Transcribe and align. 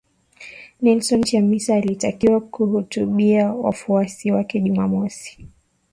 Nelson 0.81 1.23
Chamisa 1.23 1.75
alitakiwa 1.75 2.41
kuhutubia 2.41 3.53
wafuasi 3.53 4.31
wake 4.31 4.59
Jumamosi 4.59 5.45